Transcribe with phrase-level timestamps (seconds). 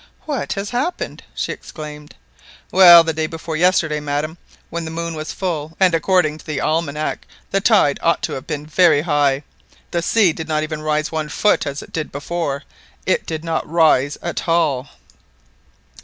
[0.21, 2.15] "What has happened?" she exclaimed.
[2.71, 4.39] "Well, the day before yesterday, madam,
[4.71, 8.47] when the moon was full, and according to the almanac the tide ought to have
[8.47, 9.43] been very high,
[9.91, 12.63] the sea did not even rise one foot, as it did before
[13.05, 14.89] it did not rise at all."